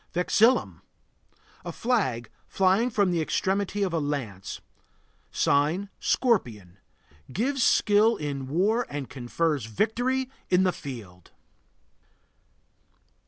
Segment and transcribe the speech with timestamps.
[0.13, 0.81] VEXILLUM.
[1.63, 4.59] A flag flying from the extremity of a lance.
[5.29, 6.79] Sign: Scorpion.
[7.31, 11.29] Gives skill in war and confers victory in the field.